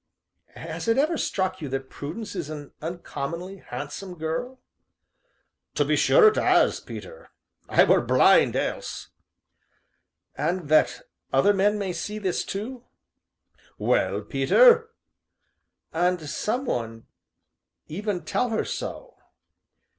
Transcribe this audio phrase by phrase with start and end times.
[0.55, 4.59] "Has it ever struck you that Prudence is an uncommonly handsome girl?"
[5.75, 7.29] "To be sure it 'as, Peter
[7.69, 9.09] I were blind else."
[10.33, 12.85] "And that other men may see this too?"
[13.77, 14.89] "Well, Peter?"
[15.93, 17.05] "And some one
[17.85, 19.17] even tell her so?"